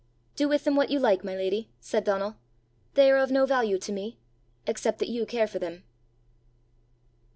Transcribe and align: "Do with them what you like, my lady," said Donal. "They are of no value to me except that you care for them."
"Do 0.35 0.49
with 0.49 0.63
them 0.63 0.75
what 0.75 0.89
you 0.89 0.97
like, 0.97 1.23
my 1.23 1.35
lady," 1.35 1.69
said 1.79 2.03
Donal. 2.05 2.35
"They 2.95 3.11
are 3.11 3.19
of 3.19 3.29
no 3.29 3.45
value 3.45 3.77
to 3.77 3.91
me 3.91 4.17
except 4.65 4.97
that 4.97 5.09
you 5.11 5.27
care 5.27 5.45
for 5.45 5.59
them." 5.59 5.83